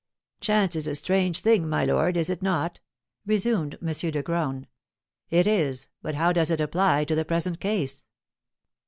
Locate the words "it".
2.31-2.41, 5.29-5.45, 6.49-6.59